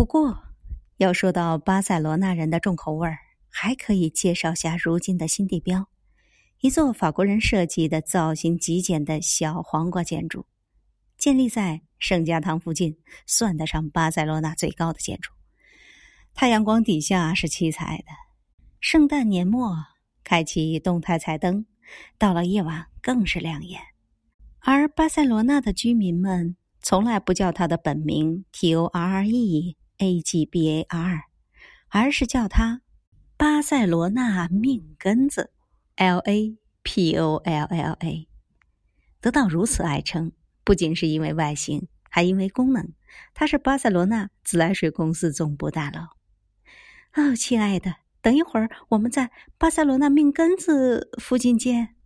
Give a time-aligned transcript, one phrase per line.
[0.00, 0.44] 不过，
[0.96, 3.18] 要说到巴塞罗那人的重口味儿，
[3.50, 5.90] 还可以介绍下如今的新地标——
[6.60, 10.46] 一座法国人设计的造型极简的小黄瓜建筑，
[11.18, 15.32] 建立在圣家堂附近，算得上巴塞罗那最高的建筑。
[16.32, 18.04] 太阳光底下是七彩的，
[18.80, 19.76] 圣诞年末
[20.24, 21.66] 开启动态彩灯，
[22.16, 23.78] 到了夜晚更是亮眼。
[24.60, 31.24] 而巴塞罗那的居民们从来不叫它的本名 T O R R E A G B A R，
[31.88, 32.80] 而是叫它
[33.36, 35.52] 巴塞罗那命根子
[35.96, 38.28] L A P O L L A。
[39.20, 40.32] 得到如此爱称，
[40.64, 42.92] 不仅是因为外形，还因为功能。
[43.34, 46.00] 它是巴塞罗那自来水公司总部大楼。
[47.14, 51.96] 哦，亲爱的，等一会儿我们在巴塞罗那命根子附近见。